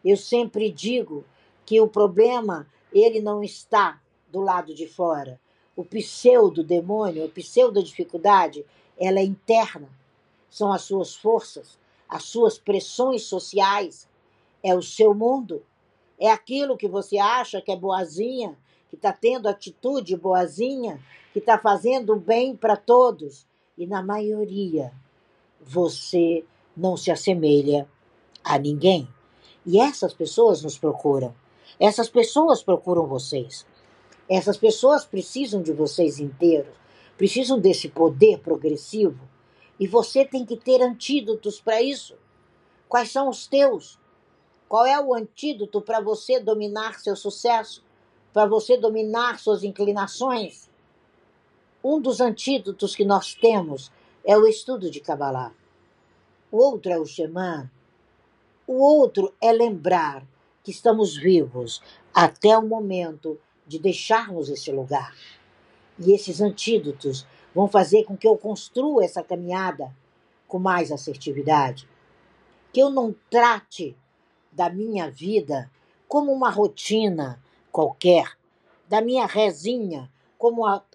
Eu 0.03 0.17
sempre 0.17 0.69
digo 0.69 1.23
que 1.65 1.79
o 1.79 1.87
problema 1.87 2.67
ele 2.91 3.21
não 3.21 3.43
está 3.43 4.01
do 4.29 4.41
lado 4.41 4.73
de 4.73 4.87
fora. 4.87 5.39
O 5.75 5.83
pseudo 5.83 6.63
demônio, 6.63 7.25
a 7.25 7.29
pseudo 7.29 7.81
dificuldade, 7.81 8.65
ela 8.99 9.19
é 9.19 9.23
interna. 9.23 9.89
São 10.49 10.71
as 10.71 10.83
suas 10.83 11.15
forças, 11.15 11.77
as 12.07 12.23
suas 12.23 12.57
pressões 12.57 13.23
sociais, 13.23 14.07
é 14.63 14.73
o 14.75 14.81
seu 14.81 15.13
mundo. 15.13 15.63
É 16.19 16.31
aquilo 16.31 16.77
que 16.77 16.87
você 16.87 17.17
acha 17.17 17.61
que 17.61 17.71
é 17.71 17.75
boazinha, 17.75 18.57
que 18.89 18.95
está 18.95 19.11
tendo 19.11 19.47
atitude 19.47 20.15
boazinha, 20.15 20.99
que 21.33 21.39
está 21.39 21.57
fazendo 21.57 22.15
bem 22.15 22.55
para 22.55 22.77
todos. 22.77 23.45
E 23.77 23.85
na 23.85 24.01
maioria, 24.01 24.93
você 25.61 26.45
não 26.75 26.95
se 26.95 27.11
assemelha 27.11 27.87
a 28.43 28.57
ninguém. 28.57 29.07
E 29.65 29.79
essas 29.79 30.13
pessoas 30.13 30.61
nos 30.61 30.77
procuram. 30.77 31.35
Essas 31.79 32.07
pessoas 32.07 32.63
procuram 32.63 33.05
vocês. 33.05 33.65
Essas 34.29 34.57
pessoas 34.57 35.05
precisam 35.05 35.61
de 35.61 35.71
vocês 35.73 36.19
inteiros, 36.19 36.73
precisam 37.17 37.59
desse 37.59 37.89
poder 37.89 38.39
progressivo. 38.39 39.27
E 39.79 39.87
você 39.87 40.25
tem 40.25 40.45
que 40.45 40.55
ter 40.55 40.81
antídotos 40.81 41.59
para 41.59 41.81
isso. 41.81 42.15
Quais 42.87 43.11
são 43.11 43.29
os 43.29 43.47
teus? 43.47 43.99
Qual 44.67 44.85
é 44.85 44.99
o 44.99 45.13
antídoto 45.13 45.81
para 45.81 45.99
você 45.99 46.39
dominar 46.39 46.99
seu 46.99 47.15
sucesso? 47.15 47.83
Para 48.33 48.45
você 48.45 48.77
dominar 48.77 49.39
suas 49.39 49.63
inclinações? 49.63 50.69
Um 51.83 51.99
dos 51.99 52.19
antídotos 52.19 52.95
que 52.95 53.05
nós 53.05 53.33
temos 53.35 53.91
é 54.23 54.37
o 54.37 54.47
estudo 54.47 54.89
de 54.89 54.99
Kabbalah. 54.99 55.53
O 56.51 56.57
outro 56.57 56.91
é 56.91 56.97
o 56.97 57.05
Shema. 57.05 57.71
O 58.65 58.81
outro 58.81 59.33
é 59.41 59.51
lembrar 59.51 60.25
que 60.63 60.71
estamos 60.71 61.15
vivos 61.15 61.81
até 62.13 62.57
o 62.57 62.67
momento 62.67 63.39
de 63.67 63.77
deixarmos 63.77 64.49
esse 64.49 64.71
lugar. 64.71 65.13
E 65.99 66.13
esses 66.13 66.41
antídotos 66.41 67.25
vão 67.53 67.67
fazer 67.67 68.03
com 68.03 68.17
que 68.17 68.27
eu 68.27 68.37
construa 68.37 69.03
essa 69.03 69.23
caminhada 69.23 69.95
com 70.47 70.59
mais 70.59 70.91
assertividade. 70.91 71.87
Que 72.73 72.81
eu 72.81 72.89
não 72.89 73.15
trate 73.29 73.95
da 74.51 74.69
minha 74.69 75.09
vida 75.09 75.71
como 76.07 76.31
uma 76.31 76.49
rotina 76.49 77.41
qualquer, 77.71 78.37
da 78.87 79.01
minha 79.01 79.25
rezinha 79.25 80.11
como, 80.37 80.61
uma, 80.61 80.85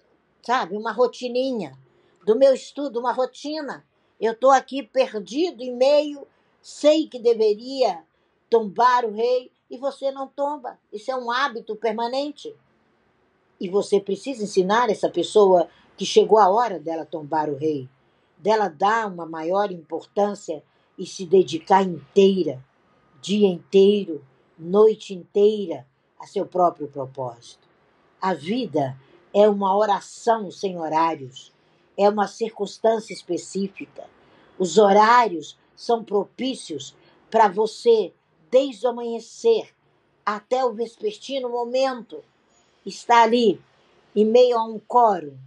sabe, 0.41 0.77
uma 0.77 0.91
rotininha, 0.91 1.77
do 2.25 2.35
meu 2.37 2.53
estudo, 2.53 2.99
uma 2.99 3.11
rotina. 3.11 3.85
Eu 4.19 4.33
estou 4.33 4.51
aqui 4.51 4.83
perdido 4.83 5.61
em 5.61 5.75
meio, 5.75 6.27
sei 6.61 7.07
que 7.07 7.19
deveria 7.19 8.03
tombar 8.49 9.05
o 9.05 9.11
rei, 9.11 9.51
e 9.69 9.77
você 9.77 10.11
não 10.11 10.27
tomba. 10.27 10.77
Isso 10.91 11.09
é 11.09 11.15
um 11.15 11.31
hábito 11.31 11.75
permanente. 11.75 12.53
E 13.61 13.69
você 13.69 13.99
precisa 13.99 14.43
ensinar 14.43 14.89
essa 14.89 15.07
pessoa 15.07 15.69
que 15.95 16.03
chegou 16.03 16.39
a 16.39 16.49
hora 16.49 16.79
dela 16.79 17.05
tombar 17.05 17.47
o 17.47 17.55
rei, 17.55 17.87
dela 18.35 18.67
dar 18.67 19.05
uma 19.05 19.23
maior 19.23 19.71
importância 19.71 20.63
e 20.97 21.05
se 21.05 21.27
dedicar 21.27 21.83
inteira, 21.83 22.59
dia 23.21 23.47
inteiro, 23.47 24.25
noite 24.57 25.13
inteira, 25.13 25.85
a 26.19 26.25
seu 26.25 26.43
próprio 26.43 26.87
propósito. 26.87 27.67
A 28.19 28.33
vida 28.33 28.97
é 29.31 29.47
uma 29.47 29.77
oração 29.77 30.49
sem 30.49 30.79
horários, 30.79 31.53
é 31.95 32.09
uma 32.09 32.27
circunstância 32.27 33.13
específica. 33.13 34.09
Os 34.57 34.79
horários 34.79 35.55
são 35.75 36.03
propícios 36.03 36.95
para 37.29 37.47
você 37.47 38.11
desde 38.49 38.87
o 38.87 38.89
amanhecer 38.89 39.69
até 40.25 40.65
o 40.65 40.73
vespertino 40.73 41.47
momento, 41.47 42.23
está 42.85 43.23
ali, 43.23 43.61
em 44.15 44.25
meio 44.25 44.57
a 44.57 44.63
um 44.63 44.79
coro, 44.79 45.37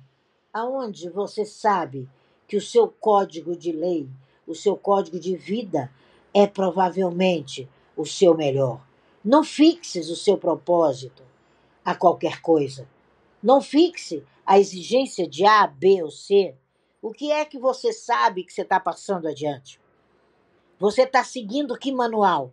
aonde 0.52 1.08
você 1.10 1.44
sabe 1.44 2.08
que 2.46 2.56
o 2.56 2.60
seu 2.60 2.88
código 2.88 3.56
de 3.56 3.72
lei, 3.72 4.08
o 4.46 4.54
seu 4.54 4.76
código 4.76 5.18
de 5.18 5.36
vida 5.36 5.90
é 6.32 6.46
provavelmente 6.46 7.68
o 7.96 8.04
seu 8.04 8.34
melhor. 8.34 8.80
Não 9.24 9.42
fixes 9.42 10.10
o 10.10 10.16
seu 10.16 10.36
propósito 10.36 11.22
a 11.84 11.94
qualquer 11.94 12.40
coisa. 12.40 12.88
Não 13.42 13.60
fixe 13.60 14.24
a 14.44 14.58
exigência 14.58 15.26
de 15.26 15.44
A, 15.44 15.66
B 15.66 16.02
ou 16.02 16.10
C. 16.10 16.54
O 17.00 17.12
que 17.12 17.30
é 17.30 17.44
que 17.44 17.58
você 17.58 17.92
sabe 17.92 18.44
que 18.44 18.52
você 18.52 18.62
está 18.62 18.78
passando 18.78 19.28
adiante? 19.28 19.80
Você 20.78 21.02
está 21.02 21.22
seguindo 21.22 21.78
que 21.78 21.92
manual? 21.92 22.52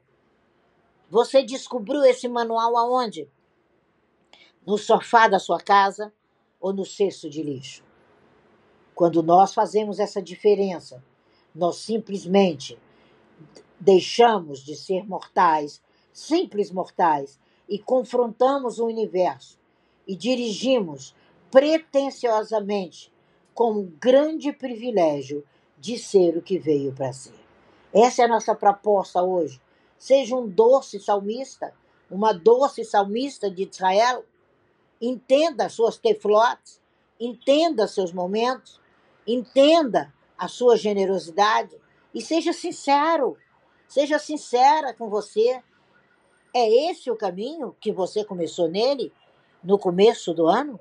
Você 1.10 1.44
descobriu 1.44 2.04
esse 2.04 2.28
manual 2.28 2.78
aonde? 2.78 3.28
No 4.66 4.78
sofá 4.78 5.28
da 5.28 5.40
sua 5.40 5.60
casa 5.60 6.14
ou 6.60 6.74
no 6.74 6.86
cesto 6.86 7.30
de 7.30 7.42
lixo? 7.42 7.84
Quando 8.94 9.24
nós 9.24 9.54
fazemos 9.54 10.00
essa 10.00 10.22
diferença, 10.22 11.04
nós 11.54 11.78
simplesmente 11.78 12.78
deixamos 13.80 14.64
de 14.64 14.76
ser 14.76 15.04
mortais, 15.08 15.82
simples 16.14 16.72
mortais, 16.72 17.40
e 17.68 17.80
confrontamos 17.80 18.80
o 18.80 18.86
universo 18.86 19.58
e 20.06 20.16
dirigimos 20.16 21.16
pretensiosamente 21.50 23.12
com 23.54 23.72
o 23.72 23.84
grande 23.84 24.52
privilégio 24.52 25.44
de 25.80 25.98
ser 25.98 26.38
o 26.38 26.42
que 26.42 26.60
veio 26.60 26.94
para 26.94 27.14
ser. 27.14 27.40
Essa 27.94 28.24
é 28.24 28.26
a 28.26 28.28
nossa 28.28 28.54
proposta 28.54 29.22
hoje 29.24 29.60
Seja 30.02 30.36
um 30.36 30.50
doce 30.50 31.00
salmista, 31.00 31.76
uma 32.10 32.34
doce 32.34 32.84
salmista 32.84 33.52
de 33.52 33.70
Israel. 33.70 34.26
Entenda 35.02 35.68
suas 35.68 35.98
teflotes, 35.98 36.80
entenda 37.20 37.88
seus 37.88 38.14
momentos, 38.14 38.80
entenda 39.26 40.14
a 40.38 40.48
sua 40.48 40.78
generosidade 40.78 41.76
e 42.14 42.22
seja 42.22 42.54
sincero. 42.54 43.38
Seja 43.88 44.20
sincera 44.20 44.94
com 44.94 45.10
você. 45.10 45.62
É 46.54 46.90
esse 46.90 47.10
o 47.10 47.16
caminho 47.16 47.76
que 47.80 47.92
você 47.92 48.24
começou 48.24 48.68
nele 48.68 49.12
no 49.64 49.80
começo 49.80 50.34
do 50.34 50.48
ano? 50.48 50.80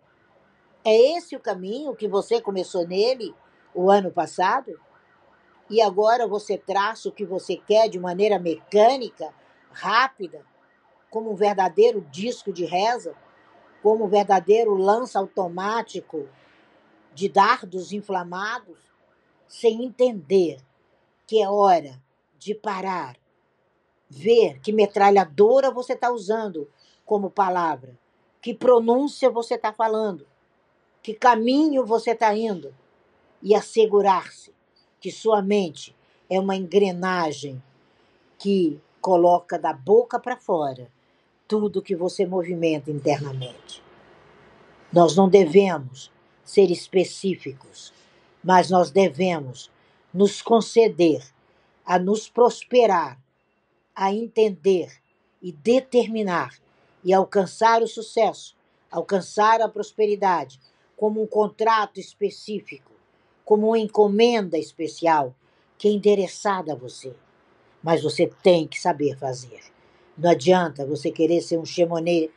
É 0.85 1.17
esse 1.17 1.35
o 1.35 1.41
caminho 1.41 1.95
que 1.95 2.09
você 2.09 2.41
começou 2.41 2.87
nele 2.87 3.35
o 3.75 3.91
ano 3.91 4.11
passado? 4.11 4.79
E 5.69 5.81
agora 5.81 6.27
você 6.27 6.59
traça 6.59 7.09
o 7.09 7.13
que 7.13 7.25
você 7.25 7.57
quer 7.57 7.89
de 7.89 7.99
maneira 7.99 8.39
mecânica, 8.39 9.33
rápida, 9.71 10.45
como 11.11 11.31
um 11.31 11.37
verdadeiro 11.37 12.01
disco 12.11 12.53
de 12.53 12.65
reza, 12.65 13.15
como 13.83 14.09
verdadeiro 14.09 14.75
lança 14.75 15.19
automático 15.19 16.29
de 17.15 17.29
dardos 17.29 17.93
inflamados, 17.93 18.79
sem 19.49 19.85
entender 19.85 20.61
que 21.27 21.43
é 21.43 21.49
hora 21.49 22.01
de 22.39 22.55
parar, 22.55 23.17
ver 24.09 24.61
que 24.61 24.73
metralhadora 24.73 25.71
você 25.71 25.95
está 25.95 26.11
usando 26.11 26.69
como 27.05 27.31
palavra, 27.31 27.99
que 28.41 28.55
pronúncia 28.55 29.31
você 29.31 29.55
está 29.55 29.73
falando, 29.73 30.27
que 31.03 31.15
caminho 31.15 31.85
você 31.85 32.13
está 32.13 32.35
indo, 32.35 32.75
e 33.43 33.55
assegurar-se 33.55 34.55
que 35.01 35.11
sua 35.11 35.43
mente 35.43 35.97
é 36.29 36.39
uma 36.39 36.55
engrenagem 36.55 37.63
que 38.39 38.81
coloca 39.01 39.59
da 39.59 39.73
boca 39.73 40.21
para 40.21 40.37
fora 40.37 40.91
tudo 41.51 41.83
que 41.83 41.97
você 41.97 42.25
movimenta 42.25 42.93
internamente. 42.93 43.83
Nós 44.93 45.17
não 45.17 45.29
devemos 45.29 46.09
ser 46.45 46.71
específicos, 46.71 47.93
mas 48.43 48.71
nós 48.71 48.93
devemos 48.93 49.69
nos 50.15 50.41
conceder 50.41 51.25
a 51.85 51.99
nos 51.99 52.29
prosperar, 52.29 53.19
a 53.97 54.15
entender 54.15 54.93
e 55.43 55.51
determinar 55.51 56.55
e 57.03 57.13
alcançar 57.13 57.83
o 57.83 57.89
sucesso, 57.89 58.57
alcançar 58.89 59.61
a 59.61 59.69
prosperidade 59.69 60.61
como 60.97 61.21
um 61.21 61.27
contrato 61.27 61.99
específico, 61.99 62.93
como 63.45 63.67
uma 63.67 63.79
encomenda 63.79 64.57
especial 64.57 65.35
que 65.77 65.89
é 65.89 65.91
endereçada 65.91 66.75
a 66.75 66.77
você. 66.77 67.13
Mas 67.83 68.05
você 68.05 68.29
tem 68.41 68.69
que 68.69 68.81
saber 68.81 69.19
fazer. 69.19 69.80
Não 70.21 70.33
adianta 70.33 70.85
você 70.85 71.11
querer 71.11 71.41
ser 71.41 71.57
um 71.57 71.65
chemonet 71.65 72.31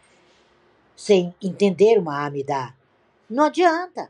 sem 0.95 1.35
entender 1.41 1.99
uma 1.99 2.25
amidá. 2.25 2.73
Não 3.29 3.45
adianta. 3.45 4.09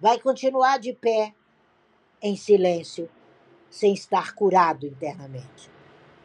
Vai 0.00 0.18
continuar 0.18 0.78
de 0.78 0.94
pé, 0.94 1.34
em 2.22 2.36
silêncio, 2.36 3.10
sem 3.70 3.92
estar 3.92 4.34
curado 4.34 4.86
internamente. 4.86 5.70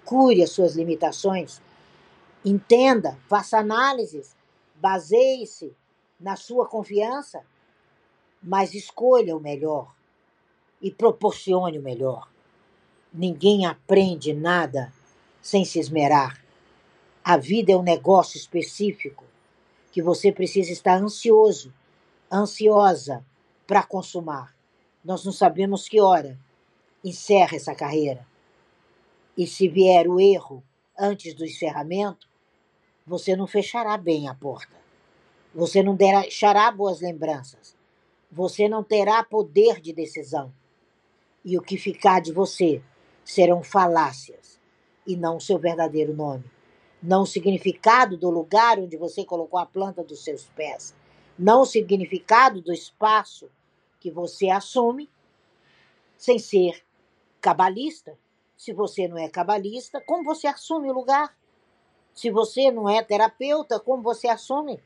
Cure 0.05 0.41
as 0.41 0.51
suas 0.51 0.77
limitações. 0.77 1.61
Entenda, 2.45 3.17
faça 3.27 3.57
análises, 3.57 4.33
baseie-se 4.75 5.75
na 6.17 6.37
sua 6.37 6.65
confiança, 6.65 7.43
mas 8.41 8.73
escolha 8.73 9.35
o 9.35 9.41
melhor 9.41 9.93
e 10.81 10.89
proporcione 10.89 11.79
o 11.79 11.83
melhor. 11.83 12.29
Ninguém 13.13 13.65
aprende 13.65 14.33
nada 14.33 14.93
sem 15.41 15.65
se 15.65 15.79
esmerar. 15.79 16.46
A 17.29 17.35
vida 17.35 17.73
é 17.73 17.75
um 17.75 17.83
negócio 17.83 18.37
específico 18.37 19.25
que 19.91 20.01
você 20.01 20.31
precisa 20.31 20.71
estar 20.71 20.95
ansioso, 20.95 21.73
ansiosa 22.31 23.21
para 23.67 23.83
consumar. 23.83 24.55
Nós 25.03 25.25
não 25.25 25.33
sabemos 25.33 25.89
que 25.89 25.99
hora 25.99 26.39
encerra 27.03 27.57
essa 27.57 27.75
carreira. 27.75 28.25
E 29.37 29.45
se 29.45 29.67
vier 29.67 30.07
o 30.07 30.21
erro 30.21 30.63
antes 30.97 31.33
do 31.33 31.43
encerramento, 31.43 32.29
você 33.05 33.35
não 33.35 33.45
fechará 33.45 33.97
bem 33.97 34.29
a 34.29 34.33
porta. 34.33 34.77
Você 35.53 35.83
não 35.83 35.97
deixará 35.97 36.71
boas 36.71 37.01
lembranças. 37.01 37.75
Você 38.31 38.69
não 38.69 38.85
terá 38.85 39.21
poder 39.21 39.81
de 39.81 39.91
decisão. 39.91 40.49
E 41.43 41.57
o 41.57 41.61
que 41.61 41.77
ficar 41.77 42.21
de 42.21 42.31
você 42.31 42.81
serão 43.25 43.61
falácias 43.61 44.57
e 45.05 45.17
não 45.17 45.41
seu 45.41 45.59
verdadeiro 45.59 46.15
nome 46.15 46.55
não 47.07 47.21
o 47.21 47.25
significado 47.25 48.17
do 48.17 48.29
lugar 48.29 48.77
onde 48.77 48.97
você 48.97 49.23
colocou 49.23 49.57
a 49.57 49.65
planta 49.65 50.03
dos 50.03 50.25
seus 50.25 50.43
pés, 50.47 50.93
não 51.39 51.61
o 51.61 51.65
significado 51.65 52.61
do 52.61 52.73
espaço 52.73 53.49
que 53.97 54.11
você 54.11 54.49
assume, 54.49 55.09
sem 56.17 56.37
ser 56.37 56.83
cabalista. 57.39 58.19
Se 58.57 58.73
você 58.73 59.07
não 59.07 59.17
é 59.17 59.29
cabalista, 59.29 60.01
como 60.01 60.25
você 60.25 60.47
assume 60.47 60.89
o 60.89 60.93
lugar? 60.93 61.33
Se 62.13 62.29
você 62.29 62.71
não 62.71 62.89
é 62.89 63.01
terapeuta, 63.01 63.79
como 63.79 64.03
você 64.03 64.27
assume? 64.27 64.83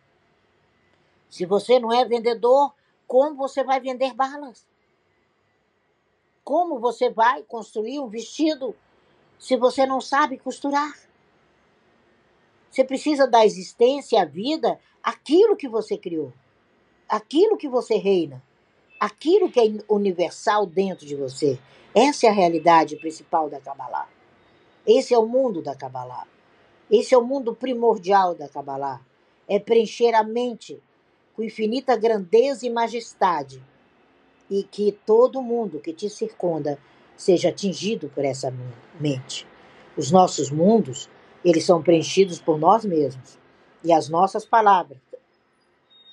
Se 1.28 1.44
você 1.44 1.80
não 1.80 1.92
é 1.92 2.06
vendedor, 2.06 2.72
como 3.08 3.36
você 3.36 3.64
vai 3.64 3.80
vender 3.80 4.14
balas? 4.14 4.68
Como 6.44 6.78
você 6.78 7.10
vai 7.10 7.42
construir 7.42 8.00
um 8.00 8.08
vestido 8.08 8.76
se 9.40 9.58
você 9.58 9.88
não 9.88 10.00
sabe 10.00 10.38
costurar? 10.38 11.11
Você 12.72 12.86
precisa 12.86 13.28
dar 13.28 13.46
existência 13.46 14.22
à 14.22 14.26
vida 14.26 14.80
aquilo 15.04 15.58
que 15.58 15.68
você 15.68 15.98
criou, 15.98 16.32
aquilo 17.08 17.58
que 17.58 17.68
você 17.68 17.98
reina, 17.98 18.42
aquilo 18.98 19.52
que 19.52 19.60
é 19.60 19.64
universal 19.90 20.66
dentro 20.66 21.06
de 21.06 21.16
você. 21.16 21.60
Essa 21.94 22.28
é 22.28 22.30
a 22.30 22.34
realidade 22.34 22.96
principal 22.96 23.50
da 23.50 23.60
Kabbalah. 23.60 24.08
Esse 24.88 25.14
é 25.14 25.20
o 25.20 25.28
mundo 25.28 25.62
da 25.62 25.76
Kabbalah. 25.76 26.26
Esse 26.90 27.14
é 27.14 27.18
o 27.18 27.24
mundo 27.24 27.54
primordial 27.54 28.34
da 28.34 28.48
Kabbalah. 28.48 29.02
É 29.50 29.60
preencher 29.60 30.14
a 30.16 30.24
mente 30.24 30.82
com 31.36 31.44
infinita 31.44 31.98
grandeza 31.98 32.66
e 32.66 32.70
majestade 32.70 33.62
e 34.50 34.64
que 34.64 34.94
todo 35.06 35.42
mundo 35.42 35.80
que 35.80 35.92
te 35.92 36.10
circunda 36.10 36.80
seja 37.18 37.50
atingido 37.50 38.10
por 38.10 38.24
essa 38.24 38.54
mente. 39.00 39.46
Os 39.98 40.10
nossos 40.10 40.50
mundos 40.50 41.10
eles 41.44 41.66
são 41.66 41.82
preenchidos 41.82 42.40
por 42.40 42.58
nós 42.58 42.86
mesmos. 42.86 43.40
E 43.84 43.92
as 43.92 44.10
nossas 44.10 44.46
palavras 44.46 45.00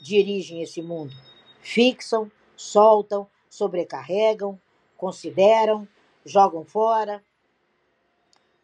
dirigem 0.00 0.62
esse 0.62 0.80
mundo. 0.80 1.14
Fixam, 1.60 2.30
soltam, 2.56 3.26
sobrecarregam, 3.48 4.58
consideram, 4.96 5.86
jogam 6.24 6.64
fora. 6.64 7.22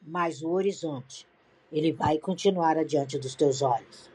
Mas 0.00 0.42
o 0.42 0.50
horizonte, 0.50 1.26
ele 1.72 1.92
vai 1.92 2.18
continuar 2.18 2.78
adiante 2.78 3.18
dos 3.18 3.34
teus 3.34 3.62
olhos. 3.62 4.10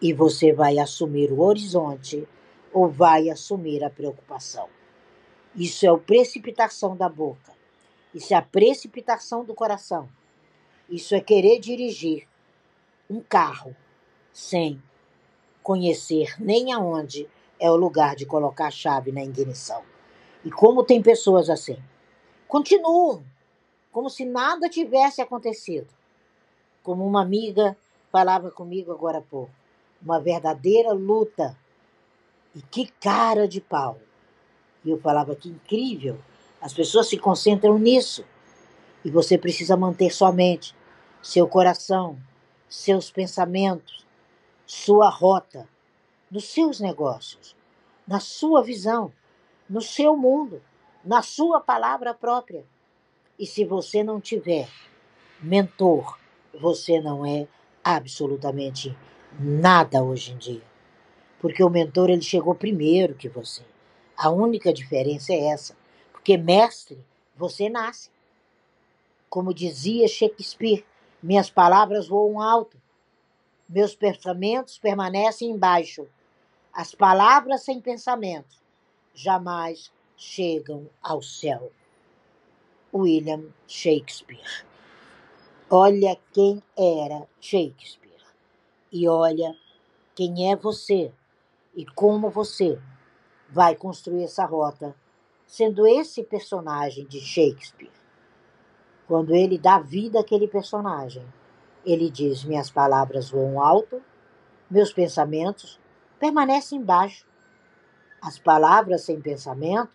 E 0.00 0.12
você 0.12 0.52
vai 0.52 0.78
assumir 0.78 1.32
o 1.32 1.40
horizonte 1.40 2.26
ou 2.72 2.88
vai 2.88 3.30
assumir 3.30 3.82
a 3.82 3.90
preocupação. 3.90 4.68
Isso 5.54 5.86
é 5.86 5.88
a 5.88 5.96
precipitação 5.96 6.96
da 6.96 7.08
boca. 7.08 7.52
Isso 8.14 8.32
é 8.32 8.36
a 8.36 8.42
precipitação 8.42 9.44
do 9.44 9.54
coração. 9.54 10.08
Isso 10.88 11.14
é 11.14 11.20
querer 11.20 11.58
dirigir 11.58 12.26
um 13.10 13.20
carro 13.20 13.76
sem 14.32 14.82
conhecer 15.62 16.34
nem 16.38 16.72
aonde 16.72 17.28
é 17.60 17.70
o 17.70 17.76
lugar 17.76 18.16
de 18.16 18.24
colocar 18.24 18.68
a 18.68 18.70
chave 18.70 19.12
na 19.12 19.22
ignição. 19.22 19.82
E 20.44 20.50
como 20.50 20.84
tem 20.84 21.02
pessoas 21.02 21.50
assim, 21.50 21.76
continuam 22.46 23.22
como 23.92 24.08
se 24.08 24.24
nada 24.24 24.68
tivesse 24.68 25.20
acontecido. 25.20 25.88
Como 26.82 27.06
uma 27.06 27.20
amiga 27.20 27.76
falava 28.10 28.50
comigo 28.50 28.92
agora 28.92 29.18
há 29.18 29.22
pouco, 29.22 29.50
uma 30.00 30.20
verdadeira 30.20 30.92
luta. 30.92 31.58
E 32.54 32.62
que 32.62 32.86
cara 33.00 33.46
de 33.46 33.60
pau. 33.60 33.98
E 34.84 34.90
eu 34.90 34.98
falava 34.98 35.34
que 35.34 35.48
incrível. 35.48 36.18
As 36.60 36.72
pessoas 36.72 37.08
se 37.08 37.18
concentram 37.18 37.78
nisso. 37.78 38.24
E 39.04 39.10
você 39.10 39.36
precisa 39.36 39.76
manter 39.76 40.10
sua 40.10 40.32
mente 40.32 40.74
seu 41.22 41.46
coração, 41.48 42.18
seus 42.68 43.10
pensamentos, 43.10 44.06
sua 44.66 45.08
rota, 45.08 45.68
nos 46.30 46.44
seus 46.44 46.80
negócios, 46.80 47.56
na 48.06 48.20
sua 48.20 48.62
visão, 48.62 49.12
no 49.68 49.80
seu 49.80 50.16
mundo, 50.16 50.62
na 51.04 51.22
sua 51.22 51.60
palavra 51.60 52.12
própria. 52.14 52.64
E 53.38 53.46
se 53.46 53.64
você 53.64 54.02
não 54.02 54.20
tiver 54.20 54.68
mentor, 55.40 56.18
você 56.60 57.00
não 57.00 57.24
é 57.24 57.46
absolutamente 57.82 58.96
nada 59.38 60.02
hoje 60.02 60.32
em 60.32 60.38
dia. 60.38 60.62
Porque 61.40 61.62
o 61.62 61.70
mentor 61.70 62.10
ele 62.10 62.22
chegou 62.22 62.54
primeiro 62.54 63.14
que 63.14 63.28
você. 63.28 63.62
A 64.16 64.30
única 64.30 64.72
diferença 64.72 65.32
é 65.32 65.46
essa. 65.46 65.76
Porque 66.12 66.36
mestre, 66.36 66.98
você 67.36 67.68
nasce. 67.68 68.10
Como 69.30 69.54
dizia 69.54 70.08
Shakespeare, 70.08 70.84
minhas 71.22 71.50
palavras 71.50 72.08
voam 72.08 72.40
alto, 72.40 72.78
Meus 73.68 73.94
pensamentos 73.94 74.78
permanecem 74.78 75.50
embaixo. 75.50 76.08
As 76.72 76.94
palavras 76.94 77.62
sem 77.62 77.82
pensamento 77.82 78.56
jamais 79.12 79.92
chegam 80.16 80.88
ao 81.02 81.20
céu. 81.20 81.70
William 82.94 83.52
Shakespeare. 83.66 84.64
Olha 85.68 86.18
quem 86.32 86.62
era 86.74 87.28
Shakespeare. 87.42 88.08
E 88.90 89.06
olha 89.06 89.54
quem 90.14 90.50
é 90.50 90.56
você 90.56 91.12
e 91.76 91.84
como 91.84 92.30
você 92.30 92.80
vai 93.50 93.76
construir 93.76 94.24
essa 94.24 94.46
rota, 94.46 94.96
sendo 95.46 95.86
esse 95.86 96.24
personagem 96.24 97.06
de 97.06 97.20
Shakespeare. 97.20 97.97
Quando 99.08 99.34
ele 99.34 99.58
dá 99.58 99.78
vida 99.78 100.20
àquele 100.20 100.46
personagem, 100.46 101.26
ele 101.84 102.10
diz: 102.10 102.44
Minhas 102.44 102.70
palavras 102.70 103.30
voam 103.30 103.60
alto, 103.60 104.00
meus 104.70 104.92
pensamentos 104.92 105.80
permanecem 106.20 106.78
embaixo. 106.78 107.26
As 108.20 108.38
palavras 108.38 109.02
sem 109.02 109.20
pensamento 109.20 109.90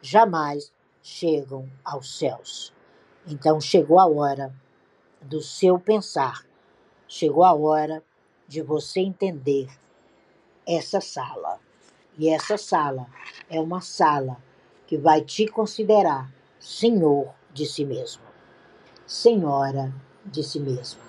jamais 0.00 0.72
chegam 1.02 1.70
aos 1.84 2.18
céus. 2.18 2.72
Então 3.26 3.60
chegou 3.60 4.00
a 4.00 4.06
hora 4.06 4.54
do 5.20 5.42
seu 5.42 5.78
pensar, 5.78 6.46
chegou 7.06 7.44
a 7.44 7.52
hora 7.52 8.02
de 8.48 8.62
você 8.62 9.00
entender 9.00 9.68
essa 10.66 11.00
sala. 11.00 11.60
E 12.16 12.28
essa 12.28 12.56
sala 12.56 13.06
é 13.50 13.60
uma 13.60 13.80
sala 13.80 14.38
que 14.86 14.96
vai 14.96 15.20
te 15.20 15.46
considerar 15.46 16.32
senhor 16.58 17.34
de 17.52 17.66
si 17.66 17.84
mesmo, 17.84 18.22
senhora 19.06 19.92
de 20.24 20.42
si 20.42 20.58
mesmo. 20.58 21.05